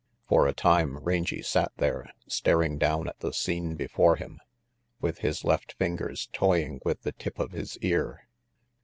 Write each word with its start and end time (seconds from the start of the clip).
For 0.27 0.47
a 0.47 0.51
time 0.53 0.97
Rangy 0.97 1.43
sat 1.43 1.71
there, 1.77 2.11
staring 2.25 2.79
down 2.79 3.07
at 3.07 3.19
the 3.19 3.31
scene 3.31 3.75
before 3.75 4.15
him, 4.15 4.39
with 4.99 5.19
his 5.19 5.43
left 5.43 5.73
fingers 5.73 6.27
toying 6.33 6.81
with 6.83 7.03
the 7.03 7.11
tip 7.11 7.37
of 7.37 7.51
his 7.51 7.77
ear. 7.83 8.23